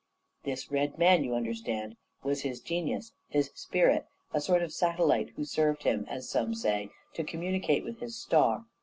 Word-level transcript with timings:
This 0.45 0.71
Red 0.71 0.97
Man, 0.97 1.23
you 1.23 1.35
understand, 1.35 1.95
was 2.23 2.41
his 2.41 2.59
genius, 2.59 3.11
his 3.29 3.51
spirit 3.53 4.07
a 4.33 4.41
sort 4.41 4.63
of 4.63 4.73
satellite 4.73 5.29
who 5.35 5.45
served 5.45 5.83
him, 5.83 6.07
as 6.09 6.27
some 6.27 6.55
say, 6.55 6.89
to 7.13 7.23
communicate 7.23 7.83
with 7.83 7.99
his 7.99 8.17
star. 8.19 8.65